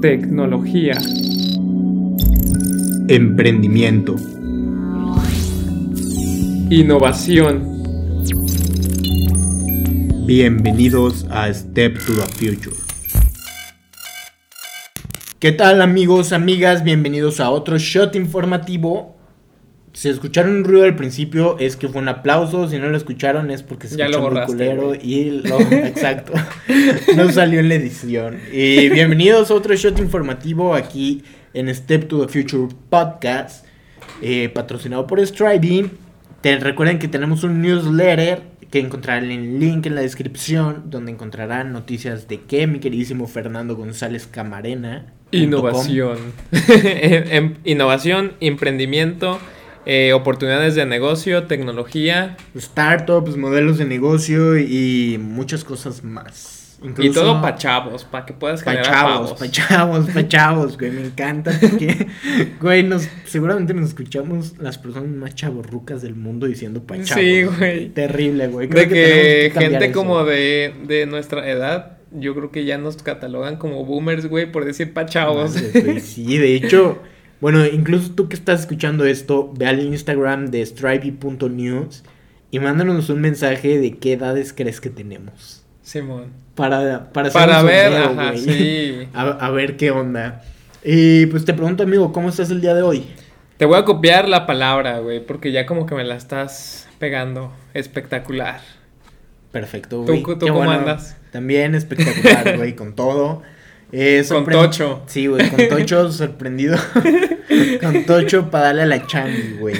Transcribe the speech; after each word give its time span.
tecnología, 0.00 0.94
emprendimiento, 3.08 4.16
innovación. 6.70 7.82
Bienvenidos 10.26 11.26
a 11.28 11.52
Step 11.52 11.98
to 12.06 12.14
the 12.14 12.22
Future. 12.22 12.76
¿Qué 15.38 15.52
tal 15.52 15.82
amigos, 15.82 16.32
amigas? 16.32 16.82
Bienvenidos 16.82 17.38
a 17.38 17.50
otro 17.50 17.76
shot 17.76 18.16
informativo. 18.16 19.19
Si 19.92 20.08
escucharon 20.08 20.58
un 20.58 20.64
ruido 20.64 20.84
al 20.84 20.94
principio 20.94 21.56
es 21.58 21.76
que 21.76 21.88
fue 21.88 22.00
un 22.00 22.08
aplauso, 22.08 22.68
si 22.68 22.78
no 22.78 22.88
lo 22.88 22.96
escucharon 22.96 23.50
es 23.50 23.64
porque 23.64 23.88
se 23.88 23.96
Ya 23.96 24.06
escuchó 24.06 24.30
muy 24.30 24.42
culero 24.42 24.94
y 24.94 25.42
lo 25.42 25.60
exacto. 25.60 26.32
no 27.16 27.30
salió 27.32 27.58
en 27.58 27.68
la 27.68 27.74
edición. 27.74 28.38
Y 28.52 28.88
bienvenidos 28.88 29.50
a 29.50 29.54
otro 29.54 29.74
shot 29.74 29.98
informativo 29.98 30.74
aquí 30.74 31.24
en 31.54 31.74
Step 31.74 32.06
to 32.06 32.24
the 32.24 32.32
Future 32.32 32.68
Podcast, 32.88 33.66
eh, 34.22 34.48
patrocinado 34.48 35.08
por 35.08 35.24
Striving. 35.26 35.90
Te 36.40 36.56
recuerden 36.58 37.00
que 37.00 37.08
tenemos 37.08 37.42
un 37.42 37.60
newsletter 37.60 38.42
que 38.70 38.78
encontrarán 38.78 39.30
el 39.30 39.58
link 39.58 39.86
en 39.86 39.96
la 39.96 40.02
descripción, 40.02 40.84
donde 40.86 41.10
encontrarán 41.10 41.72
noticias 41.72 42.28
de 42.28 42.40
que 42.40 42.68
mi 42.68 42.78
queridísimo 42.78 43.26
Fernando 43.26 43.74
González 43.74 44.28
Camarena. 44.28 45.12
Innovación. 45.32 46.18
Em- 46.52 47.24
em- 47.32 47.54
innovación, 47.64 48.34
emprendimiento, 48.40 49.40
eh, 49.86 50.12
oportunidades 50.12 50.74
de 50.74 50.86
negocio, 50.86 51.44
tecnología 51.44 52.36
startups, 52.56 53.36
modelos 53.36 53.78
de 53.78 53.84
negocio 53.86 54.58
y 54.58 55.18
muchas 55.20 55.64
cosas 55.64 56.04
más. 56.04 56.78
y 56.98 57.10
todo 57.10 57.40
para 57.42 57.56
chavos, 57.56 58.04
para 58.04 58.24
que 58.26 58.32
puedas 58.32 58.62
pa' 58.62 58.70
generar 58.72 58.92
chavos, 58.92 59.32
pavos. 59.32 59.38
pa' 59.38 59.50
chavos, 59.50 60.06
pa' 60.10 60.28
chavos, 60.28 60.78
güey, 60.78 60.90
me 60.90 61.04
encanta 61.06 61.52
porque, 61.60 62.06
güey, 62.60 62.82
nos, 62.82 63.06
seguramente 63.26 63.74
nos 63.74 63.88
escuchamos 63.88 64.58
las 64.58 64.78
personas 64.78 65.10
más 65.10 65.34
chavorrucas 65.34 66.00
del 66.02 66.14
mundo 66.14 66.46
diciendo 66.46 66.82
pa' 66.82 67.02
chavos. 67.02 67.22
Sí, 67.22 67.42
güey. 67.44 67.88
Terrible, 67.90 68.48
güey. 68.48 68.68
Creo 68.68 68.86
De 68.86 68.88
que 68.88 69.52
gente 69.58 69.84
eso. 69.86 69.94
como 69.94 70.24
de, 70.24 70.72
de 70.86 71.04
nuestra 71.06 71.48
edad, 71.50 71.98
yo 72.12 72.34
creo 72.34 72.50
que 72.50 72.64
ya 72.64 72.78
nos 72.78 73.02
catalogan 73.02 73.56
como 73.56 73.84
boomers, 73.84 74.26
güey, 74.26 74.50
por 74.50 74.64
decir 74.64 74.92
pa' 74.94 75.06
chavos. 75.06 75.54
Madre, 75.54 75.80
güey, 75.82 76.00
Sí, 76.00 76.38
de 76.38 76.54
hecho, 76.54 76.98
bueno, 77.40 77.64
incluso 77.66 78.12
tú 78.12 78.28
que 78.28 78.36
estás 78.36 78.60
escuchando 78.60 79.04
esto, 79.04 79.52
ve 79.56 79.66
al 79.66 79.80
Instagram 79.80 80.46
de 80.46 80.64
strivey.news 80.64 82.02
y 82.50 82.58
mándanos 82.58 83.08
un 83.10 83.20
mensaje 83.20 83.78
de 83.78 83.96
qué 83.98 84.14
edades 84.14 84.52
crees 84.52 84.80
que 84.80 84.90
tenemos. 84.90 85.64
Simón. 85.82 86.26
Para, 86.54 87.10
para, 87.12 87.30
Para 87.30 87.62
ver, 87.62 87.92
ajá, 87.94 88.36
sí. 88.36 89.08
A, 89.14 89.22
a 89.46 89.50
ver 89.50 89.76
qué 89.76 89.90
onda. 89.90 90.42
Y 90.84 91.26
pues 91.26 91.44
te 91.44 91.54
pregunto, 91.54 91.82
amigo, 91.82 92.12
¿cómo 92.12 92.28
estás 92.28 92.50
el 92.50 92.60
día 92.60 92.74
de 92.74 92.82
hoy? 92.82 93.06
Te 93.56 93.64
voy 93.66 93.78
a 93.78 93.84
copiar 93.84 94.28
la 94.28 94.46
palabra, 94.46 94.98
güey, 95.00 95.24
porque 95.24 95.52
ya 95.52 95.66
como 95.66 95.86
que 95.86 95.94
me 95.94 96.04
la 96.04 96.16
estás 96.16 96.88
pegando. 96.98 97.52
Espectacular. 97.74 98.60
Perfecto, 99.52 100.04
¿Tú- 100.04 100.12
güey. 100.22 100.22
tú 100.22 100.38
cómo 100.46 100.54
bueno. 100.54 100.72
andas? 100.72 101.16
También 101.32 101.74
espectacular, 101.74 102.56
güey, 102.56 102.74
con 102.76 102.94
todo. 102.94 103.42
Eh, 103.92 104.24
Con 104.28 104.44
tocho. 104.44 105.02
Sí, 105.06 105.26
güey, 105.26 105.50
con 105.50 105.68
Tocho 105.68 106.10
sorprendido. 106.12 106.76
con 107.80 108.04
Tocho 108.04 108.50
para 108.50 108.66
darle 108.66 108.82
a 108.82 108.86
la 108.86 109.06
changi, 109.06 109.56
güey. 109.58 109.76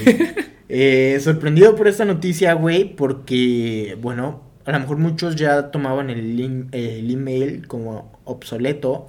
Eh, 0.69 1.19
sorprendido 1.20 1.75
por 1.77 1.89
esta 1.89 2.05
noticia, 2.05 2.53
güey, 2.55 2.94
porque, 2.97 3.97
bueno, 4.00 4.42
a 4.64 4.72
lo 4.72 4.81
mejor 4.81 4.98
muchos 4.98 5.36
ya 5.36 5.70
tomaban 5.70 6.11
el, 6.11 6.69
el 6.72 7.11
email 7.11 7.66
como 7.66 8.20
obsoleto, 8.25 9.08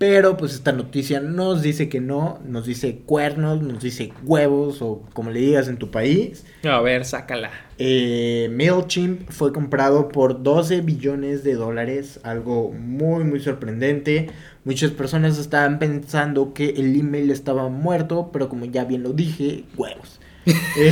pero 0.00 0.38
pues 0.38 0.54
esta 0.54 0.72
noticia 0.72 1.20
nos 1.20 1.60
dice 1.60 1.90
que 1.90 2.00
no, 2.00 2.40
nos 2.46 2.64
dice 2.64 3.02
cuernos, 3.04 3.60
nos 3.60 3.82
dice 3.82 4.14
huevos 4.24 4.80
o 4.80 5.02
como 5.12 5.30
le 5.30 5.40
digas 5.40 5.68
en 5.68 5.76
tu 5.76 5.90
país. 5.90 6.46
A 6.64 6.80
ver, 6.80 7.04
sácala. 7.04 7.50
Eh, 7.76 8.48
MailChimp 8.50 9.28
fue 9.30 9.52
comprado 9.52 10.08
por 10.08 10.42
12 10.42 10.80
billones 10.80 11.44
de 11.44 11.52
dólares, 11.52 12.18
algo 12.22 12.72
muy 12.72 13.24
muy 13.24 13.40
sorprendente. 13.40 14.30
Muchas 14.64 14.90
personas 14.90 15.36
estaban 15.36 15.78
pensando 15.78 16.54
que 16.54 16.70
el 16.70 16.98
email 16.98 17.30
estaba 17.30 17.68
muerto, 17.68 18.30
pero 18.32 18.48
como 18.48 18.64
ya 18.64 18.86
bien 18.86 19.02
lo 19.02 19.12
dije, 19.12 19.64
huevos. 19.76 20.18
Eh, 20.46 20.90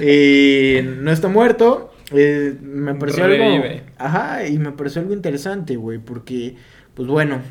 eh, 0.00 0.96
no 0.98 1.12
está 1.12 1.28
muerto. 1.28 1.92
eh, 2.10 2.56
me 2.58 2.94
pareció 2.94 3.24
algo. 3.24 3.36
Revive. 3.36 3.82
Ajá, 3.98 4.46
y 4.46 4.58
me 4.58 4.72
pareció 4.72 5.02
algo 5.02 5.12
interesante, 5.12 5.76
güey, 5.76 5.98
porque, 5.98 6.56
pues 6.94 7.06
bueno, 7.06 7.42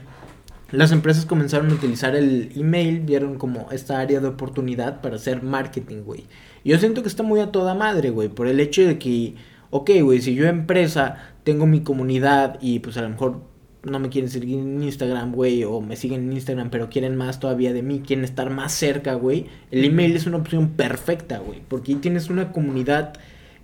las 0.71 0.91
empresas 0.91 1.25
comenzaron 1.25 1.69
a 1.71 1.73
utilizar 1.73 2.15
el 2.15 2.51
email, 2.55 3.01
vieron 3.01 3.37
como 3.37 3.69
esta 3.71 3.99
área 3.99 4.19
de 4.19 4.27
oportunidad 4.27 5.01
para 5.01 5.15
hacer 5.15 5.43
marketing, 5.43 6.03
güey. 6.03 6.25
Yo 6.63 6.77
siento 6.79 7.01
que 7.01 7.09
está 7.09 7.23
muy 7.23 7.39
a 7.39 7.51
toda 7.51 7.73
madre, 7.73 8.09
güey, 8.09 8.29
por 8.29 8.47
el 8.47 8.59
hecho 8.59 8.83
de 8.83 8.97
que, 8.97 9.35
ok, 9.69 9.89
güey, 10.01 10.21
si 10.21 10.35
yo 10.35 10.47
empresa 10.47 11.17
tengo 11.43 11.65
mi 11.65 11.81
comunidad 11.81 12.57
y 12.61 12.79
pues 12.79 12.97
a 12.97 13.01
lo 13.01 13.09
mejor 13.09 13.41
no 13.83 13.99
me 13.99 14.09
quieren 14.09 14.29
seguir 14.29 14.59
en 14.59 14.83
Instagram, 14.83 15.31
güey, 15.33 15.63
o 15.63 15.81
me 15.81 15.95
siguen 15.95 16.25
en 16.25 16.33
Instagram, 16.33 16.69
pero 16.69 16.89
quieren 16.89 17.15
más 17.15 17.39
todavía 17.39 17.73
de 17.73 17.81
mí, 17.81 18.03
quieren 18.05 18.23
estar 18.23 18.49
más 18.49 18.73
cerca, 18.73 19.15
güey, 19.15 19.47
el 19.71 19.83
email 19.83 20.15
es 20.15 20.27
una 20.27 20.37
opción 20.37 20.69
perfecta, 20.69 21.39
güey, 21.39 21.61
porque 21.67 21.93
ahí 21.93 21.97
tienes 21.97 22.29
una 22.29 22.51
comunidad 22.51 23.13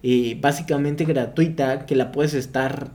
eh, 0.03 0.38
básicamente 0.41 1.06
gratuita 1.06 1.85
que 1.85 1.96
la 1.96 2.12
puedes 2.12 2.34
estar 2.34 2.91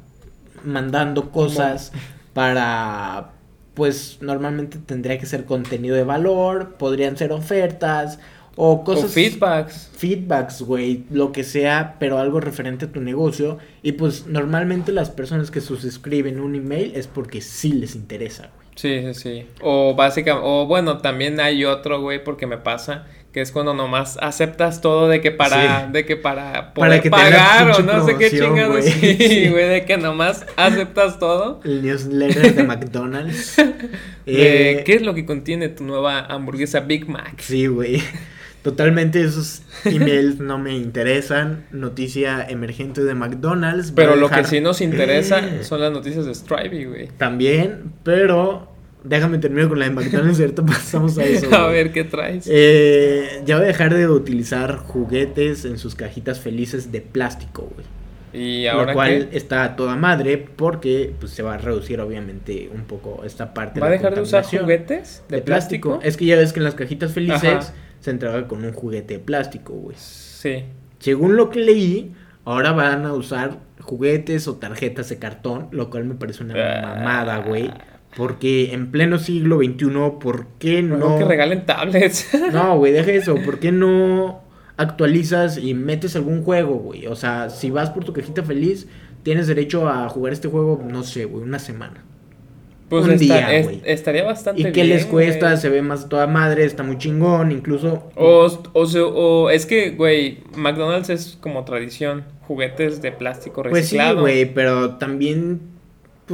mandando 0.65 1.31
cosas 1.31 1.93
para 2.33 3.33
pues 3.75 4.19
normalmente 4.21 4.79
tendría 4.79 5.19
que 5.19 5.27
ser 5.27 5.45
contenido 5.45 5.97
de 5.97 6.05
valor, 6.05 6.75
podrían 6.79 7.17
ser 7.17 7.33
ofertas 7.33 8.19
o 8.57 8.85
cosas 8.85 9.05
o 9.05 9.09
feedbacks. 9.09 9.91
feedbacks, 9.97 10.63
güey, 10.63 11.05
lo 11.11 11.33
que 11.33 11.43
sea, 11.43 11.97
pero 11.99 12.19
algo 12.19 12.41
referente 12.41 12.87
a 12.87 12.93
tu 12.93 13.01
negocio 13.01 13.59
y 13.83 13.93
pues 13.93 14.27
normalmente 14.27 14.93
las 14.93 15.11
personas 15.11 15.51
que 15.51 15.61
suscriben 15.61 16.39
un 16.41 16.55
email 16.55 16.93
es 16.95 17.07
porque 17.07 17.41
sí 17.41 17.73
les 17.73 17.95
interesa, 17.95 18.51
güey. 18.55 18.69
Sí, 18.75 19.01
sí, 19.01 19.15
sí. 19.15 19.47
O 19.61 19.95
básicamente, 19.95 20.47
o 20.49 20.67
bueno, 20.67 20.99
también 20.99 21.41
hay 21.41 21.65
otro, 21.65 22.01
güey, 22.01 22.23
porque 22.23 22.47
me 22.47 22.59
pasa, 22.59 23.07
que 23.33 23.41
es 23.41 23.51
cuando 23.51 23.73
nomás 23.73 24.19
aceptas 24.21 24.81
todo 24.83 25.09
de 25.09 25.21
que 25.23 25.31
para, 25.31 25.87
Sí. 25.87 25.93
de 25.93 26.05
que 26.05 26.17
para 26.17 26.53
Para 26.53 26.75
poder 26.75 27.01
que 27.03 27.09
te 27.11 27.17
haga 27.17 27.31
pagar 27.65 27.71
o 27.81 27.83
no 27.83 28.07
sé 28.07 28.17
qué 28.19 28.31
chingados. 28.31 28.85
Sí, 28.85 29.17
Sí. 29.19 29.49
güey, 29.49 29.69
de 29.69 29.85
que 29.87 29.97
nomás 29.97 30.45
aceptas 30.57 31.19
todo. 31.19 31.61
El 31.65 31.83
newsletter 31.83 32.55
de 32.55 32.63
McDonald's. 32.65 33.57
De, 34.27 34.73
Eh, 34.79 34.83
¿Qué 34.85 34.95
es 34.95 35.03
lo 35.03 35.15
que 35.15 35.25
contiene 35.27 35.69
tu 35.69 35.83
nueva 35.85 36.21
hamburguesa 36.21 36.81
Big 36.81 37.09
Mac? 37.09 37.41
Sí, 37.41 37.67
güey. 37.67 38.03
Totalmente 38.63 39.21
esos 39.25 39.63
emails 39.85 40.39
no 40.39 40.57
me 40.59 40.77
interesan. 40.77 41.65
Noticia 41.73 42.47
emergente 42.49 43.03
de 43.03 43.15
McDonald's. 43.15 43.91
Pero 43.97 44.15
lo 44.15 44.31
que 44.31 44.45
sí 44.45 44.61
nos 44.61 44.81
interesa 44.81 45.41
son 45.63 45.81
las 45.81 45.91
noticias 45.91 46.27
de 46.27 46.35
Strivey, 46.35 46.85
güey. 46.85 47.09
También, 47.19 47.93
pero 48.05 48.72
déjame 49.05 49.39
terminar 49.39 49.69
con 49.69 49.79
la 49.79 49.87
de 49.89 49.91
McDonald's 49.93 50.41
ahorita 50.41 50.65
pasamos 50.65 51.19
a 51.19 51.25
eso. 51.25 51.55
A 51.55 51.69
ver 51.69 51.93
qué 51.93 52.05
traes. 52.05 52.47
Eh, 52.51 53.43
ya 53.45 53.57
voy 53.57 53.65
a 53.65 53.69
dejar 53.69 53.95
de 53.95 54.07
utilizar 54.09 54.77
juguetes 54.77 55.65
en 55.65 55.79
sus 55.79 55.95
cajitas 55.95 56.41
felices 56.41 56.93
de 56.93 57.01
plástico, 57.01 57.69
güey. 57.75 57.87
y 58.33 58.65
Lo 58.65 58.73
ahora 58.73 58.95
cual 58.95 59.29
qué? 59.31 59.37
está 59.37 59.65
a 59.65 59.77
toda 59.77 59.97
madre 59.97 60.39
porque 60.39 61.13
pues, 61.21 61.33
se 61.33 61.43
va 61.43 61.55
a 61.55 61.59
reducir 61.59 62.01
obviamente 62.01 62.71
un 62.73 62.83
poco 62.85 63.23
esta 63.25 63.53
parte 63.55 63.81
¿Va 63.81 63.89
a 63.89 63.91
dejar 63.91 64.15
de 64.15 64.21
usar 64.23 64.45
juguetes 64.45 65.23
de, 65.29 65.37
de 65.37 65.43
plástico? 65.43 65.89
plástico. 65.91 66.09
Es 66.09 66.17
que 66.17 66.27
ya 66.27 66.37
ves 66.37 66.53
que 66.53 66.61
en 66.61 66.65
las 66.65 66.75
cajitas 66.75 67.13
felices 67.13 67.45
Ajá. 67.45 67.75
se 68.01 68.11
entrega 68.11 68.47
con 68.49 68.65
un 68.65 68.73
juguete 68.73 69.15
de 69.15 69.21
plástico, 69.21 69.73
güey. 69.75 69.97
Sí. 69.99 70.65
Según 70.99 71.37
lo 71.37 71.51
que 71.51 71.61
leí, 71.61 72.13
ahora 72.45 72.73
van 72.73 73.05
a 73.05 73.13
usar 73.13 73.59
juguetes 73.81 74.47
o 74.49 74.55
tarjetas 74.57 75.09
de 75.09 75.19
cartón, 75.19 75.69
lo 75.73 75.91
cual 75.91 76.05
me 76.05 76.15
parece 76.15 76.45
una 76.45 76.55
Ah. 76.57 76.95
mamada, 76.97 77.39
güey. 77.39 77.71
Porque 78.17 78.73
en 78.75 78.91
pleno 78.91 79.19
siglo 79.19 79.59
XXI, 79.59 79.87
¿por 80.21 80.47
qué 80.59 80.83
No, 80.83 80.97
no? 80.99 81.19
que 81.19 81.25
regalen 81.25 81.65
tablets. 81.67 82.29
No, 82.53 82.77
güey, 82.79 82.93
deja 82.93 83.11
eso. 83.13 83.35
¿Por 83.37 83.59
qué 83.59 83.73
no 83.73 84.43
actualizas 84.77 85.59
y 85.59 85.75
metes 85.75 86.17
algún 86.17 86.43
juego, 86.43 86.75
güey? 86.75 87.07
O 87.07 87.17
sea, 87.17 87.49
si 87.51 87.71
vas 87.71 87.91
por 87.91 88.05
tu 88.05 88.13
cajita 88.13 88.43
feliz, 88.43 88.87
tienes 89.23 89.47
derecho 89.47 89.89
a 89.89 90.09
jugar 90.09 90.33
este 90.33 90.49
juego, 90.49 90.83
no 90.87 91.03
sé, 91.05 91.25
güey, 91.25 91.43
una 91.45 91.59
semana. 91.59 92.05
Pues 92.91 93.07
Un 93.07 93.13
está- 93.13 93.25
día, 93.25 93.61
estaría 93.87 94.23
bastante 94.25 94.61
¿Y 94.61 94.65
bien. 94.65 94.75
qué 94.75 94.85
les 94.85 95.07
cuesta? 95.07 95.47
güey. 95.49 95.57
Se 95.61 95.71
ve 95.71 95.81
más 95.81 96.11
toda 96.11 96.27
madre, 96.27 96.65
está 96.67 96.83
muy 96.83 96.99
chingón, 96.99 97.51
incluso... 97.51 98.11
O, 98.17 98.47
o, 98.75 98.83
o 98.83 99.49
es 99.51 99.65
que, 99.65 99.93
güey, 99.93 100.41
McDonald's 100.57 101.09
es 101.09 101.39
como 101.41 101.65
tradición, 101.65 102.25
juguetes 102.47 103.01
de 103.01 103.11
plástico 103.13 103.63
Pues 103.63 103.87
sí, 103.89 103.97
reciclado. 103.97 104.21
güey, 104.21 104.45
pero 104.53 104.97
también, 104.97 105.61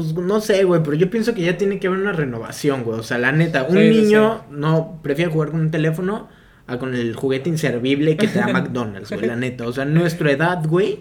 pues 0.05 0.27
no 0.27 0.41
sé, 0.41 0.65
güey, 0.65 0.83
pero 0.83 0.95
yo 0.95 1.11
pienso 1.11 1.35
que 1.35 1.43
ya 1.43 1.57
tiene 1.57 1.79
que 1.79 1.87
haber 1.87 2.01
una 2.01 2.13
renovación, 2.13 2.85
güey. 2.85 2.99
O 2.99 3.03
sea, 3.03 3.19
la 3.19 3.33
neta, 3.33 3.65
un 3.65 3.77
Sí, 3.77 3.93
sí, 3.93 4.01
niño 4.03 4.45
no 4.51 5.01
prefiere 5.03 5.31
jugar 5.31 5.51
con 5.51 5.61
un 5.61 5.71
teléfono 5.71 6.29
a 6.67 6.79
con 6.79 6.95
el 6.95 7.15
juguete 7.15 7.49
inservible 7.49 8.17
que 8.17 8.29
te 8.29 8.39
da 8.39 8.49
McDonald's, 8.53 9.11
güey, 9.11 9.27
la 9.27 9.37
neta. 9.37 9.67
O 9.67 9.73
sea, 9.73 9.85
nuestra 9.85 10.31
edad, 10.31 10.65
güey, 10.67 11.01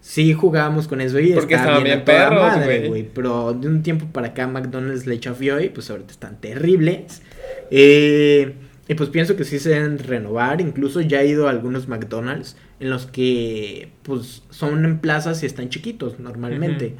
sí 0.00 0.32
jugábamos 0.32 0.88
con 0.88 1.00
eso 1.00 1.18
y 1.18 1.32
Porque 1.32 1.54
estaba 1.54 1.80
bien, 1.80 2.04
toda 2.04 2.30
madre, 2.30 2.88
güey. 2.88 3.08
Pero 3.12 3.52
de 3.52 3.68
un 3.68 3.82
tiempo 3.82 4.06
para 4.12 4.28
acá 4.28 4.46
McDonald's 4.46 5.06
le 5.06 5.18
chafió 5.18 5.60
y 5.60 5.68
pues 5.68 5.90
ahorita 5.90 6.12
están 6.12 6.40
terribles. 6.40 7.22
Eh, 7.70 8.54
y 8.88 8.94
pues 8.94 9.10
pienso 9.10 9.36
que 9.36 9.44
sí 9.44 9.58
se 9.58 9.70
deben 9.70 9.98
renovar. 9.98 10.60
Incluso 10.60 11.00
ya 11.00 11.20
he 11.22 11.26
ido 11.26 11.46
a 11.46 11.50
algunos 11.50 11.88
McDonald's 11.88 12.56
en 12.80 12.90
los 12.90 13.06
que 13.06 13.90
pues 14.02 14.42
son 14.50 14.84
en 14.84 14.98
plazas 15.00 15.42
y 15.42 15.46
están 15.46 15.68
chiquitos 15.68 16.18
normalmente. 16.18 16.96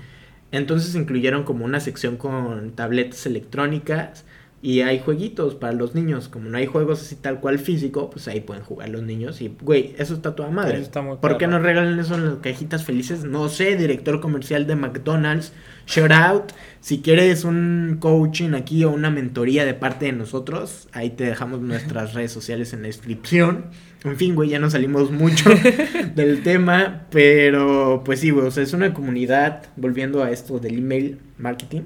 Entonces 0.52 0.94
incluyeron 0.94 1.44
como 1.44 1.64
una 1.64 1.80
sección 1.80 2.16
con 2.16 2.72
tabletas 2.72 3.26
electrónicas 3.26 4.24
y 4.60 4.80
hay 4.80 4.98
jueguitos 4.98 5.54
para 5.54 5.72
los 5.72 5.94
niños. 5.94 6.28
Como 6.28 6.48
no 6.48 6.58
hay 6.58 6.66
juegos 6.66 7.00
así 7.00 7.14
tal 7.14 7.40
cual 7.40 7.58
físico, 7.58 8.10
pues 8.10 8.26
ahí 8.26 8.40
pueden 8.40 8.64
jugar 8.64 8.88
los 8.88 9.02
niños. 9.02 9.40
Y, 9.40 9.54
güey, 9.60 9.94
eso 9.98 10.14
está 10.14 10.34
toda 10.34 10.50
madre. 10.50 10.74
Eso 10.74 10.82
está 10.82 11.02
¿Por 11.02 11.38
qué 11.38 11.46
perro. 11.46 11.52
no 11.52 11.58
regalan 11.60 11.98
eso 11.98 12.16
en 12.16 12.24
las 12.24 12.34
cajitas 12.36 12.84
felices? 12.84 13.24
No 13.24 13.48
sé, 13.48 13.76
director 13.76 14.20
comercial 14.20 14.66
de 14.66 14.74
McDonald's. 14.74 15.52
Shout 15.86 16.10
out. 16.10 16.52
Si 16.80 17.00
quieres 17.00 17.44
un 17.44 17.98
coaching 18.00 18.54
aquí 18.54 18.84
o 18.84 18.90
una 18.90 19.10
mentoría 19.10 19.64
de 19.64 19.74
parte 19.74 20.06
de 20.06 20.12
nosotros, 20.12 20.88
ahí 20.92 21.10
te 21.10 21.24
dejamos 21.24 21.60
nuestras 21.60 22.14
redes 22.14 22.32
sociales 22.32 22.72
en 22.72 22.82
la 22.82 22.88
descripción. 22.88 23.66
En 24.04 24.16
fin, 24.16 24.34
güey, 24.34 24.50
ya 24.50 24.58
no 24.58 24.70
salimos 24.70 25.10
mucho 25.10 25.50
del 26.14 26.42
tema, 26.42 27.06
pero 27.10 28.02
pues 28.04 28.20
sí, 28.20 28.30
güey, 28.30 28.46
o 28.46 28.50
sea, 28.50 28.62
es 28.62 28.72
una 28.72 28.94
comunidad, 28.94 29.66
volviendo 29.76 30.22
a 30.22 30.30
esto 30.30 30.58
del 30.60 30.78
email 30.78 31.18
marketing, 31.36 31.82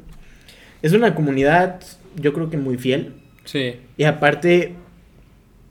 es 0.83 0.93
una 0.93 1.15
comunidad, 1.15 1.81
yo 2.17 2.33
creo 2.33 2.51
que 2.51 2.57
muy 2.57 2.77
fiel, 2.77 3.15
Sí. 3.45 3.77
y 3.97 4.05
aparte 4.05 4.75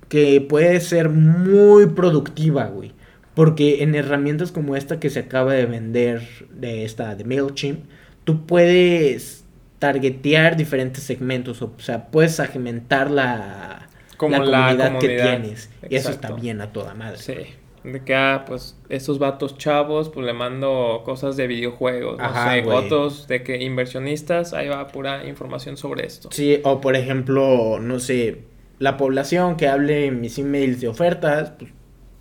que 0.10 0.42
puede 0.42 0.80
ser 0.82 1.10
muy 1.10 1.86
productiva, 1.88 2.66
güey. 2.66 2.92
Porque 3.34 3.82
en 3.82 3.96
herramientas 3.96 4.52
como 4.52 4.76
esta 4.76 5.00
que 5.00 5.10
se 5.10 5.20
acaba 5.20 5.54
de 5.54 5.66
vender, 5.66 6.22
de 6.52 6.84
esta 6.84 7.16
de 7.16 7.24
MailChimp, 7.24 7.86
tú 8.26 8.46
puedes 8.46 9.46
targetear 9.80 10.58
diferentes 10.58 11.04
segmentos, 11.04 11.62
o 11.62 11.72
sea, 11.78 12.08
puedes 12.08 12.36
segmentar 12.36 13.10
la, 13.10 13.88
Como 14.18 14.38
la 14.38 14.46
la 14.46 14.76
comunidad, 14.76 15.00
que 15.00 15.08
tienes. 15.08 15.70
Y 15.90 15.96
eso 15.96 16.10
está 16.12 16.34
bien 16.34 16.60
a 16.60 16.74
toda 16.74 16.94
madre. 16.94 17.18
Sí. 17.20 17.34
De 17.84 18.04
que, 18.04 18.14
ah, 18.14 18.46
pues, 18.48 18.78
estos 18.90 19.18
vatos 19.18 19.58
chavos, 19.58 20.10
pues 20.10 20.26
le 20.26 20.34
mando 20.34 21.02
cosas 21.04 21.36
de 21.36 21.48
videojuegos, 21.48 22.20
no 22.20 22.34
sé, 22.34 22.62
güey. 22.62 22.78
otros 22.78 23.28
de 23.28 23.42
que 23.44 23.64
inversionistas, 23.64 24.54
ahí 24.54 24.68
va 24.68 24.88
pura 24.88 25.26
información 25.26 25.78
sobre 25.78 26.06
esto. 26.06 26.30
Sí, 26.32 26.60
o 26.64 26.80
por 26.80 26.96
ejemplo, 26.96 27.80
no 27.80 28.00
sé, 28.00 28.44
la 28.78 28.98
población 28.98 29.58
que 29.58 29.68
hable 29.68 30.06
en 30.06 30.22
mis 30.22 30.38
emails 30.38 30.82
de 30.82 30.88
ofertas, 30.88 31.54
pues 31.58 31.72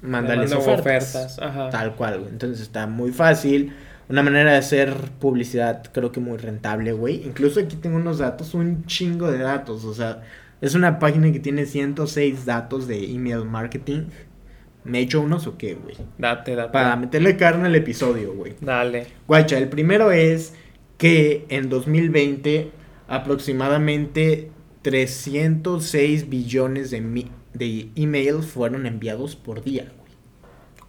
mándales 0.02 0.52
ofertas. 0.52 1.14
ofertas, 1.14 1.38
ajá. 1.38 1.70
Tal 1.70 1.94
cual, 1.94 2.20
güey. 2.20 2.30
Entonces 2.30 2.60
está 2.60 2.86
muy 2.86 3.12
fácil. 3.12 3.72
Una 4.08 4.22
manera 4.22 4.52
de 4.52 4.58
hacer 4.58 4.94
publicidad 5.20 5.84
creo 5.92 6.10
que 6.10 6.20
muy 6.20 6.36
rentable, 6.36 6.92
güey. 6.92 7.22
Incluso 7.24 7.60
aquí 7.60 7.76
tengo 7.76 7.96
unos 7.96 8.18
datos, 8.18 8.54
un 8.54 8.84
chingo 8.86 9.30
de 9.30 9.38
datos. 9.38 9.84
O 9.84 9.94
sea, 9.94 10.22
es 10.60 10.74
una 10.74 10.98
página 10.98 11.30
que 11.32 11.40
tiene 11.40 11.64
106 11.64 12.44
datos 12.44 12.86
de 12.86 13.10
email 13.12 13.44
marketing. 13.44 14.06
¿Me 14.84 14.98
he 14.98 15.02
hecho 15.02 15.20
unos 15.20 15.46
o 15.46 15.58
qué, 15.58 15.74
güey? 15.74 15.96
Date, 16.18 16.54
date. 16.54 16.72
Para 16.72 16.96
meterle 16.96 17.36
carne 17.36 17.66
al 17.66 17.74
episodio, 17.74 18.32
güey. 18.34 18.54
Dale. 18.60 19.06
Guacha, 19.26 19.58
el 19.58 19.68
primero 19.68 20.10
es 20.10 20.54
que 20.96 21.46
en 21.48 21.68
2020 21.68 22.70
aproximadamente 23.08 24.50
306 24.82 26.28
billones 26.30 26.90
de, 26.90 27.26
de 27.52 27.88
emails 27.96 28.46
fueron 28.46 28.86
enviados 28.86 29.36
por 29.36 29.62
día. 29.62 29.92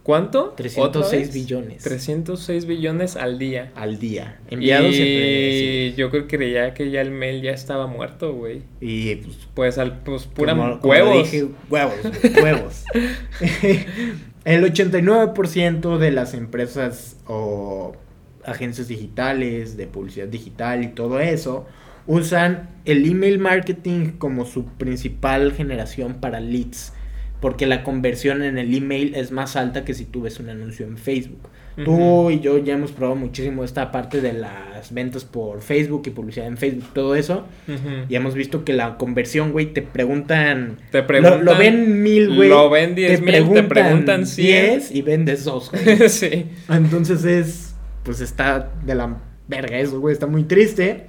¿Cuánto? 0.02 0.46
¿Otra 0.46 0.56
306 0.56 1.10
vez? 1.28 1.32
billones 1.34 1.82
306 1.84 2.66
billones 2.66 3.14
al 3.16 3.38
día. 3.38 3.70
al 3.76 4.00
día. 4.00 4.40
Enviados 4.50 4.94
y 4.98 5.94
yo 5.96 6.10
creo 6.10 6.26
que 6.26 6.36
creía 6.36 6.74
que 6.74 6.90
ya 6.90 7.00
el 7.02 7.12
mail 7.12 7.40
ya 7.40 7.52
estaba 7.52 7.86
muerto, 7.86 8.32
güey. 8.34 8.62
Y 8.80 9.14
pues 9.16 9.36
Pues 9.54 9.78
al 9.78 9.98
pues 10.00 10.24
pura 10.26 10.56
como- 10.56 10.80
como 10.80 10.90
huevos. 10.90 11.30
dije, 11.30 11.46
huevos, 11.70 11.94
huevos. 12.42 12.84
el 14.44 14.64
89% 14.64 15.98
de 15.98 16.10
las 16.10 16.34
empresas 16.34 17.16
o 17.26 17.94
agencias 18.44 18.88
digitales, 18.88 19.76
de 19.76 19.86
publicidad 19.86 20.26
digital 20.26 20.82
y 20.82 20.88
todo 20.88 21.20
eso, 21.20 21.64
usan 22.08 22.70
el 22.84 23.08
email 23.08 23.38
marketing 23.38 24.12
como 24.18 24.44
su 24.46 24.64
principal 24.66 25.52
generación 25.52 26.14
para 26.14 26.40
leads. 26.40 26.92
Porque 27.42 27.66
la 27.66 27.82
conversión 27.84 28.42
en 28.42 28.56
el 28.56 28.72
email 28.74 29.14
es 29.14 29.32
más 29.32 29.54
alta 29.56 29.84
que 29.84 29.92
si 29.92 30.06
tú 30.06 30.22
ves 30.22 30.40
un 30.40 30.48
anuncio 30.48 30.86
en 30.86 30.96
Facebook. 30.96 31.50
Tú 31.84 32.30
y 32.30 32.38
yo 32.40 32.58
ya 32.58 32.74
hemos 32.74 32.92
probado 32.92 33.16
muchísimo 33.16 33.64
esta 33.64 33.90
parte 33.92 34.20
de 34.20 34.32
las 34.34 34.92
ventas 34.92 35.24
por 35.24 35.60
Facebook 35.62 36.02
y 36.06 36.10
publicidad 36.10 36.46
en 36.46 36.56
Facebook, 36.56 36.84
todo 36.94 37.14
eso. 37.16 37.46
Y 38.08 38.14
hemos 38.14 38.34
visto 38.34 38.64
que 38.64 38.72
la 38.74 38.96
conversión, 38.96 39.52
güey, 39.52 39.72
te 39.72 39.82
preguntan. 39.82 40.76
Te 40.92 40.98
lo- 41.00 41.06
preguntan. 41.06 41.44
Lo, 41.44 41.56
ven 41.56 42.02
mil, 42.02 42.34
güey. 42.36 42.48
Lo 42.48 42.70
ven 42.70 42.94
10,000, 42.94 43.52
te 43.54 43.62
preguntan 43.64 44.26
100. 44.26 44.70
10 44.74 44.94
y 44.94 45.02
vendes 45.02 45.44
dos, 45.44 45.70
güey. 45.70 46.08
sí. 46.08 46.46
Entonces 46.68 47.24
es. 47.24 47.74
Pues 48.04 48.20
está 48.20 48.70
de 48.84 48.94
la 48.94 49.16
verga 49.48 49.78
eso, 49.78 49.98
güey. 49.98 50.12
Está 50.12 50.26
muy 50.26 50.44
triste. 50.44 51.06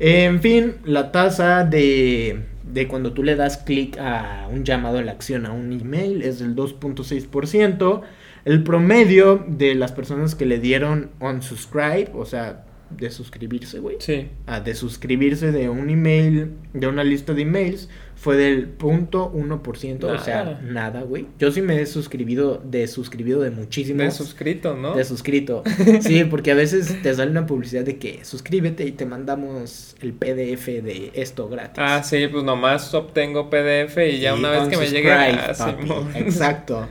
En 0.00 0.40
fin, 0.40 0.74
la 0.84 1.12
tasa 1.12 1.64
de, 1.64 2.40
de 2.64 2.88
cuando 2.88 3.12
tú 3.12 3.22
le 3.22 3.36
das 3.36 3.58
clic 3.58 3.98
a 3.98 4.48
un 4.50 4.64
llamado 4.64 4.98
a 4.98 5.02
la 5.02 5.12
acción 5.12 5.46
a 5.46 5.52
un 5.52 5.72
email 5.72 6.22
es 6.22 6.38
del 6.38 6.54
2.6%. 6.54 8.02
El 8.44 8.64
promedio 8.64 9.44
de 9.46 9.74
las 9.74 9.92
personas 9.92 10.34
que 10.34 10.46
le 10.46 10.58
dieron 10.58 11.10
on 11.20 11.42
subscribe, 11.42 12.10
o 12.14 12.24
sea, 12.24 12.64
de 12.96 13.10
suscribirse, 13.10 13.78
güey 13.78 13.96
Sí. 14.00 14.28
a 14.46 14.60
de 14.60 14.74
suscribirse 14.74 15.52
de 15.52 15.68
un 15.68 15.90
email, 15.90 16.52
de 16.72 16.86
una 16.86 17.04
lista 17.04 17.32
de 17.34 17.42
emails, 17.42 17.88
fue 18.14 18.36
del 18.36 18.68
punto 18.68 19.30
uno 19.34 19.62
por 19.64 19.76
ciento, 19.78 20.06
o 20.08 20.18
sea, 20.18 20.44
Nada. 20.44 20.60
nada, 20.62 21.02
güey. 21.02 21.26
Yo 21.40 21.50
sí 21.50 21.60
me 21.60 21.80
he 21.80 21.86
suscribido, 21.86 22.62
de 22.64 22.86
suscribido 22.86 23.40
de 23.40 23.50
muchísimos. 23.50 24.04
De 24.04 24.10
suscrito, 24.12 24.76
¿no? 24.76 24.94
De 24.94 25.04
suscrito. 25.04 25.62
Sí, 26.00 26.24
porque 26.24 26.52
a 26.52 26.54
veces 26.54 27.02
te 27.02 27.12
sale 27.14 27.30
una 27.32 27.46
publicidad 27.46 27.82
de 27.84 27.98
que 27.98 28.24
suscríbete 28.24 28.84
y 28.86 28.92
te 28.92 29.06
mandamos 29.06 29.96
el 30.00 30.12
PDF 30.12 30.66
de 30.82 31.10
esto 31.14 31.48
gratis. 31.48 31.78
Ah, 31.78 32.02
sí, 32.04 32.28
pues 32.30 32.44
nomás 32.44 32.94
obtengo 32.94 33.50
PDF 33.50 33.98
y 34.08 34.20
ya 34.20 34.34
Sí, 34.34 34.38
una 34.38 34.50
vez 34.50 34.68
que 34.68 34.76
me 34.76 34.86
llegue. 34.86 35.10
ah. 35.12 35.76
Exacto. 36.14 36.86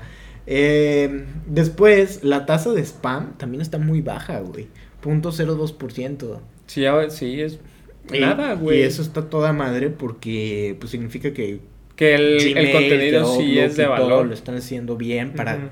Eh, 0.47 1.25
después, 1.47 2.23
la 2.23 2.45
tasa 2.45 2.71
de 2.73 2.81
spam 2.83 3.37
también 3.37 3.61
está 3.61 3.77
muy 3.77 4.01
baja, 4.01 4.39
güey. 4.39 4.67
Punto 5.01 5.31
cero 5.31 5.55
dos 5.55 5.73
por 5.73 5.91
ciento. 5.91 6.41
Sí, 6.67 6.81
ya- 6.81 7.09
sí, 7.09 7.41
es 7.41 7.59
Y- 8.13 8.19
nada, 8.19 8.53
güey. 8.53 8.79
Y 8.79 8.83
eso 8.83 9.01
está 9.01 9.29
toda 9.29 9.51
madre 9.53 9.89
porque 9.89 10.75
pues 10.79 10.91
significa 10.91 11.33
que 11.33 11.59
Que 11.95 12.15
el, 12.15 12.57
el 12.57 12.71
contenido 12.71 13.35
sí 13.37 13.59
es 13.59 13.75
de 13.77 13.85
valor. 13.87 14.25
lo 14.27 14.33
están 14.33 14.55
haciendo 14.55 14.95
bien 14.97 15.33
para 15.33 15.71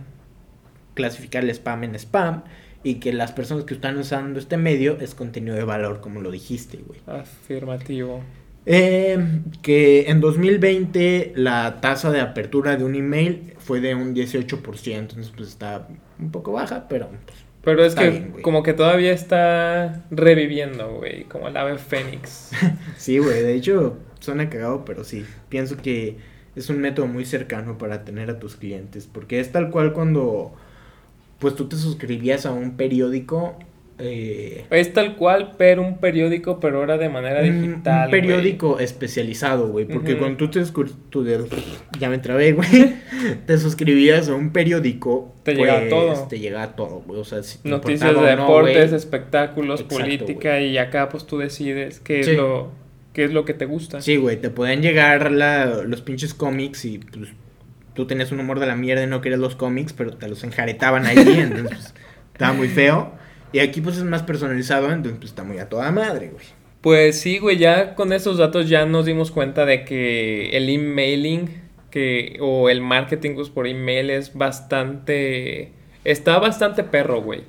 clasificar 0.94 1.44
el 1.44 1.50
spam 1.52 1.84
en 1.86 1.96
spam 1.96 2.44
y 2.84 2.96
que 2.96 3.14
las 3.14 3.32
personas 3.32 3.66
que 3.66 3.74
están 3.74 3.98
usando 3.98 4.40
este 4.40 4.58
medio 4.58 4.98
es 5.00 5.16
contenido 5.16 5.56
de 5.56 5.64
valor, 5.64 6.02
como 6.02 6.22
lo 6.22 6.32
dijiste, 6.32 6.78
güey. 6.86 7.00
Afirmativo. 7.08 8.22
Eh, 8.66 9.18
que 9.62 10.10
en 10.10 10.20
2020 10.22 11.34
la 11.36 11.80
tasa 11.82 12.12
de 12.12 12.20
apertura 12.22 12.76
de 12.78 12.84
un 12.84 12.96
email 12.96 13.54
fue 13.58 13.80
de 13.80 13.96
un 13.96 14.14
18%, 14.14 15.00
entonces 15.00 15.34
pues 15.36 15.50
está 15.50 15.88
un 16.20 16.32
poco 16.32 16.52
baja, 16.52 16.88
pero 16.88 17.10
pues, 17.26 17.38
Pero 17.64 17.84
es 17.84 17.90
Está 17.90 18.04
que 18.04 18.10
bien, 18.10 18.34
como 18.42 18.64
que 18.64 18.74
todavía 18.74 19.12
está 19.12 20.06
reviviendo, 20.12 20.96
güey, 20.96 21.26
como 21.26 21.48
el 21.50 21.58
ave 21.58 21.78
fénix. 21.78 22.52
sí, 22.98 23.20
güey, 23.20 23.42
de 23.44 23.56
hecho 23.56 23.98
suena 24.20 24.50
cagado, 24.50 24.86
pero 24.86 25.04
sí, 25.04 25.26
pienso 25.50 25.78
que 25.78 26.18
es 26.56 26.70
un 26.70 26.80
método 26.80 27.08
muy 27.08 27.26
cercano 27.26 27.78
para 27.78 28.04
tener 28.06 28.30
a 28.30 28.40
tus 28.40 28.56
clientes, 28.56 29.08
porque 29.12 29.40
es 29.40 29.52
tal 29.52 29.72
cual 29.72 29.94
cuando 29.94 30.54
pues 31.40 31.56
tú 31.56 31.70
te 31.70 31.78
suscribías 31.78 32.46
a 32.46 32.52
un 32.52 32.76
periódico 32.76 33.58
eh, 34.00 34.66
es 34.70 34.94
tal 34.94 35.16
cual, 35.18 35.52
pero 35.58 35.82
un 35.82 35.98
periódico, 35.98 36.60
pero 36.60 36.80
ahora 36.80 36.98
de 36.98 37.10
manera 37.10 37.42
un- 37.42 37.62
digital. 37.62 38.06
Un 38.06 38.12
periódico 38.12 38.80
especializado, 38.80 39.68
güey. 39.68 39.86
Porque 39.86 40.18
cuando 40.18 40.38
tú 40.38 40.50
te 40.50 40.64
tú 41.10 41.26
ya 42.00 42.10
me 42.10 42.18
trabé, 42.20 42.54
güey. 42.54 42.96
Te 43.46 43.58
suscribías 43.58 44.30
a 44.30 44.36
un 44.36 44.52
periódico. 44.52 45.36
Te 45.44 45.54
llegaba 45.54 45.80
pues, 45.80 45.90
todo. 45.90 46.28
Te 46.30 46.40
llegaba 46.40 46.76
todo, 46.76 47.02
güey. 47.06 47.20
O 47.20 47.26
sea, 47.26 47.44
si 47.44 47.58
te 47.58 47.70
güey. 47.70 47.72
Noticias 47.82 48.16
de 48.16 48.36
no, 48.36 48.42
deportes, 48.44 48.94
espectáculos, 48.94 49.82
Exacto, 49.82 50.04
política 50.04 50.62
y 50.62 50.78
acá 50.78 51.10
pues 51.10 51.26
tú 51.26 51.38
decides 51.38 52.00
qué 52.00 52.24
Sí. 52.24 52.32
es 52.32 52.38
lo 52.38 52.72
qué 53.12 53.26
es 53.26 53.34
lo 53.34 53.44
que 53.44 53.54
te 53.54 53.66
gusta. 53.66 54.00
Sí, 54.02 54.16
güey. 54.16 54.38
Te 54.40 54.50
podían 54.50 54.82
llegar 54.82 55.32
la- 55.32 55.84
los 55.84 56.02
pinches 56.02 56.34
cómics 56.34 56.86
y 56.86 57.00
pues 57.00 57.32
tú 57.96 58.06
tenías 58.08 58.32
un 58.32 58.40
humor 58.40 58.62
de 58.62 58.68
la 58.68 58.76
mierda 58.78 59.04
y 59.04 59.08
no 59.08 59.20
querías 59.20 59.42
los 59.42 59.58
cómics, 59.58 59.92
pero 59.92 60.12
te 60.14 60.30
los 60.30 60.44
enjaretaban 60.46 61.06
ahí. 61.06 61.18
entonces, 61.40 61.64
pues, 61.68 61.94
estaba 62.32 62.54
muy 62.54 62.70
feo. 62.70 63.12
Y 63.52 63.60
aquí 63.60 63.82
pues 63.82 63.98
es 63.98 64.04
más 64.04 64.24
personalizado, 64.24 64.92
entonces 64.92 65.20
pues 65.20 65.32
está 65.32 65.44
muy 65.44 65.58
a 65.58 65.70
toda 65.70 65.92
madre, 65.92 66.30
güey. 66.30 66.46
Pues 66.82 67.20
sí, 67.20 67.40
güey, 67.40 67.58
ya 67.58 67.96
con 67.96 68.14
esos 68.14 68.38
datos 68.38 68.70
ya 68.70 68.86
nos 68.86 69.06
dimos 69.06 69.32
cuenta 69.32 69.66
de 69.66 69.84
que 69.84 70.56
el 70.56 70.70
emailing 70.70 71.50
que 71.92 72.38
o 72.40 72.70
el 72.70 72.82
marketing 72.82 73.36
pues, 73.36 73.50
por 73.50 73.68
email 73.68 74.12
es 74.12 74.34
bastante 74.34 75.72
está 76.04 76.40
bastante 76.40 76.84
perro, 76.84 77.22
güey. 77.22 77.44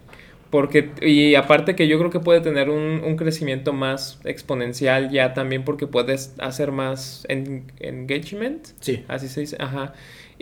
Porque, 0.50 0.90
y 1.00 1.36
aparte 1.36 1.76
que 1.76 1.86
yo 1.86 1.96
creo 1.98 2.10
que 2.10 2.18
puede 2.18 2.40
tener 2.40 2.70
un, 2.70 3.02
un 3.04 3.14
crecimiento 3.16 3.72
más 3.72 4.18
exponencial 4.24 5.10
ya 5.10 5.32
también 5.32 5.64
porque 5.64 5.86
puedes 5.86 6.34
hacer 6.40 6.72
más 6.72 7.24
en, 7.28 7.70
engagement. 7.78 8.66
Sí. 8.80 9.04
Así 9.06 9.28
se 9.28 9.40
dice, 9.42 9.56
ajá. 9.60 9.92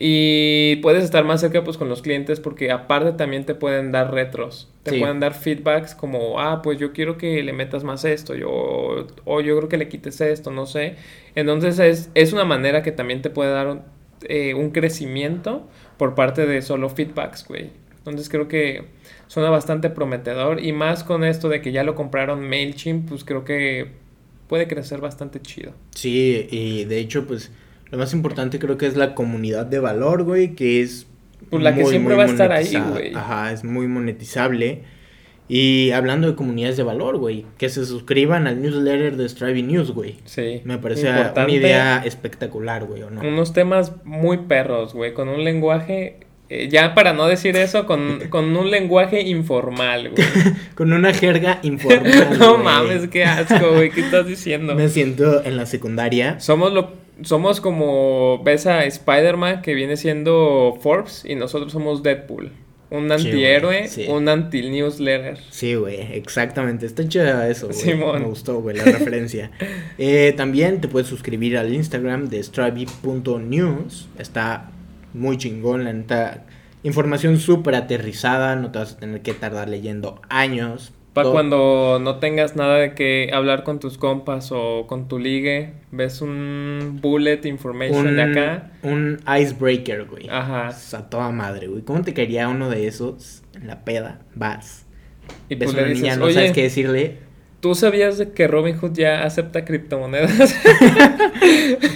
Y 0.00 0.76
puedes 0.76 1.02
estar 1.02 1.24
más 1.24 1.40
cerca 1.40 1.64
pues 1.64 1.76
con 1.76 1.88
los 1.88 2.02
clientes 2.02 2.38
porque 2.38 2.70
aparte 2.70 3.10
también 3.12 3.44
te 3.44 3.56
pueden 3.56 3.90
dar 3.90 4.12
retros. 4.12 4.68
Te 4.84 4.92
Sí. 4.92 5.00
pueden 5.00 5.18
dar 5.18 5.34
feedbacks 5.34 5.96
como, 5.96 6.38
ah, 6.40 6.62
pues 6.62 6.78
yo 6.78 6.92
quiero 6.92 7.18
que 7.18 7.42
le 7.42 7.52
metas 7.52 7.82
más 7.82 8.04
esto, 8.04 8.36
yo, 8.36 8.48
o 9.24 9.40
yo 9.40 9.56
creo 9.56 9.68
que 9.68 9.76
le 9.76 9.88
quites 9.88 10.20
esto, 10.20 10.52
no 10.52 10.66
sé. 10.66 10.94
Entonces 11.34 11.80
es, 11.80 12.10
es 12.14 12.32
una 12.32 12.44
manera 12.44 12.82
que 12.84 12.92
también 12.92 13.22
te 13.22 13.30
puede 13.30 13.50
dar 13.50 13.82
eh, 14.28 14.54
un 14.54 14.70
crecimiento 14.70 15.66
por 15.96 16.14
parte 16.14 16.46
de 16.46 16.62
solo 16.62 16.88
feedbacks, 16.90 17.44
güey. 17.48 17.70
Entonces 17.98 18.28
creo 18.28 18.46
que 18.46 18.84
suena 19.26 19.50
bastante 19.50 19.90
prometedor 19.90 20.62
y 20.64 20.72
más 20.72 21.02
con 21.02 21.24
esto 21.24 21.48
de 21.48 21.60
que 21.60 21.72
ya 21.72 21.82
lo 21.82 21.96
compraron 21.96 22.48
MailChimp, 22.48 23.08
pues 23.08 23.24
creo 23.24 23.44
que 23.44 23.88
puede 24.46 24.68
crecer 24.68 25.00
bastante 25.00 25.42
chido. 25.42 25.72
Sí, 25.90 26.46
y 26.52 26.84
de 26.84 27.00
hecho, 27.00 27.26
pues 27.26 27.50
lo 27.90 27.98
más 27.98 28.12
importante 28.12 28.58
creo 28.58 28.76
que 28.76 28.86
es 28.86 28.96
la 28.96 29.14
comunidad 29.14 29.66
de 29.66 29.78
valor, 29.78 30.24
güey, 30.24 30.54
que 30.54 30.82
es... 30.82 31.06
Pues 31.50 31.62
la 31.62 31.74
que 31.74 31.84
siempre 31.86 32.14
va 32.14 32.24
a 32.24 32.26
estar 32.26 32.52
ahí, 32.52 32.76
güey. 32.90 33.14
Ajá, 33.14 33.52
es 33.52 33.64
muy 33.64 33.86
monetizable. 33.86 34.82
Y 35.48 35.92
hablando 35.92 36.28
de 36.28 36.34
comunidades 36.34 36.76
de 36.76 36.82
valor, 36.82 37.16
güey, 37.16 37.46
que 37.56 37.70
se 37.70 37.86
suscriban 37.86 38.46
al 38.46 38.60
newsletter 38.60 39.16
de 39.16 39.28
Striving 39.28 39.66
News, 39.66 39.92
güey. 39.92 40.16
Sí. 40.26 40.60
Me 40.64 40.76
parece 40.76 41.08
Importante. 41.08 41.40
una 41.40 41.52
idea 41.52 42.02
espectacular, 42.04 42.84
güey, 42.84 43.02
¿o 43.02 43.10
no? 43.10 43.22
Unos 43.22 43.54
temas 43.54 43.92
muy 44.04 44.38
perros, 44.38 44.92
güey, 44.92 45.14
con 45.14 45.30
un 45.30 45.44
lenguaje, 45.44 46.18
eh, 46.50 46.68
ya 46.70 46.94
para 46.94 47.14
no 47.14 47.26
decir 47.26 47.56
eso, 47.56 47.86
con, 47.86 48.20
con 48.28 48.54
un 48.54 48.70
lenguaje 48.70 49.22
informal, 49.22 50.10
güey. 50.10 50.26
Con 50.74 50.92
una 50.92 51.14
jerga 51.14 51.60
informal. 51.62 52.38
no 52.38 52.58
mames, 52.58 53.08
qué 53.08 53.24
asco, 53.24 53.72
güey, 53.72 53.90
¿qué 53.90 54.02
estás 54.02 54.26
diciendo? 54.26 54.74
Me 54.74 54.90
siento 54.90 55.42
en 55.44 55.56
la 55.56 55.64
secundaria. 55.64 56.38
Somos 56.40 56.72
lo 56.74 56.92
somos 57.22 57.60
como 57.60 58.42
ves 58.42 58.66
a 58.66 58.84
Spider-Man 58.84 59.62
que 59.62 59.74
viene 59.74 59.96
siendo 59.96 60.78
Forbes 60.80 61.24
y 61.24 61.34
nosotros 61.34 61.72
somos 61.72 62.02
Deadpool. 62.02 62.52
Un 62.90 63.12
antihéroe, 63.12 63.86
sí. 63.86 64.06
un 64.08 64.28
anti-newsletter. 64.30 65.38
Sí, 65.50 65.74
güey, 65.74 66.00
exactamente. 66.16 66.86
Está 66.86 67.06
chido 67.06 67.42
eso, 67.42 67.66
güey. 67.66 67.78
Simón. 67.78 68.22
Me 68.22 68.28
gustó, 68.28 68.60
güey, 68.62 68.76
la 68.76 68.84
referencia. 68.84 69.50
Eh, 70.00 70.32
también 70.36 70.80
te 70.80 70.86
puedes 70.86 71.08
suscribir 71.08 71.58
al 71.58 71.74
Instagram 71.74 72.28
de 72.28 72.40
Stravi.news. 72.40 74.08
Está 74.16 74.70
muy 75.12 75.36
chingón, 75.36 75.84
la 75.84 75.92
neta. 75.92 76.46
Información 76.84 77.38
súper 77.38 77.74
aterrizada, 77.74 78.54
no 78.54 78.70
te 78.70 78.78
vas 78.78 78.92
a 78.92 78.98
tener 78.98 79.22
que 79.22 79.34
tardar 79.34 79.68
leyendo 79.68 80.22
años. 80.28 80.92
Para 81.22 81.32
cuando 81.32 81.98
no 82.00 82.16
tengas 82.16 82.56
nada 82.56 82.76
de 82.78 82.94
que 82.94 83.30
hablar 83.32 83.64
con 83.64 83.80
tus 83.80 83.98
compas 83.98 84.50
o 84.52 84.86
con 84.86 85.08
tu 85.08 85.18
ligue, 85.18 85.72
ves 85.90 86.20
un 86.20 86.98
bullet 87.00 87.40
information 87.44 88.08
un, 88.08 88.16
de 88.16 88.22
acá. 88.22 88.70
un 88.82 89.20
icebreaker, 89.26 90.04
güey. 90.04 90.28
Ajá. 90.28 90.68
Es 90.68 90.94
A 90.94 91.08
toda 91.08 91.30
madre, 91.30 91.68
güey. 91.68 91.82
¿Cómo 91.82 92.02
te 92.02 92.14
quería 92.14 92.48
uno 92.48 92.70
de 92.70 92.86
esos 92.86 93.42
en 93.54 93.66
la 93.66 93.84
peda? 93.84 94.20
Vas. 94.34 94.86
Y 95.48 95.56
Ves 95.56 95.72
pues 95.72 95.74
una 95.74 95.88
le 95.88 95.94
niña, 95.94 96.16
no 96.16 96.30
sabes 96.30 96.52
qué 96.52 96.62
decirle. 96.62 97.28
¿tú 97.60 97.74
sabías 97.74 98.18
de 98.18 98.30
que 98.30 98.46
Robinhood 98.46 98.92
ya 98.92 99.24
acepta 99.24 99.64
criptomonedas? 99.64 100.54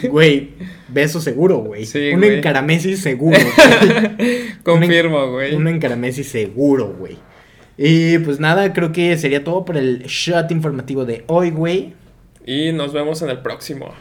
Güey, 0.09 0.50
beso 0.88 1.21
seguro, 1.21 1.59
güey. 1.59 1.87
Sí, 1.87 2.11
un 2.12 2.21
güey. 2.21 2.38
encaramesi 2.38 2.97
seguro. 2.97 3.38
güey. 3.38 4.41
Confirmo, 4.62 5.31
güey. 5.31 5.55
Un 5.55 5.69
encaramesi 5.69 6.25
seguro, 6.25 6.95
güey. 6.99 7.17
Y 7.76 8.19
pues 8.19 8.38
nada, 8.41 8.73
creo 8.73 8.93
que 8.93 9.17
sería 9.17 9.45
todo 9.45 9.64
por 9.64 9.76
el 9.76 10.02
shot 10.05 10.50
informativo 10.50 11.05
de 11.05 11.25
hoy, 11.26 11.50
güey. 11.50 11.95
Y 12.45 12.73
nos 12.73 12.93
vemos 12.93 13.23
en 13.23 13.31
el 13.31 13.38
próximo. 13.38 13.95